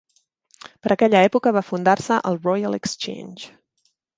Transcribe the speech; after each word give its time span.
Per 0.85 0.91
aquella 0.95 1.21
època 1.27 1.53
va 1.57 1.63
fundar-se 1.69 2.19
el 2.31 2.41
Royal 2.49 2.79
Exchange. 2.81 3.51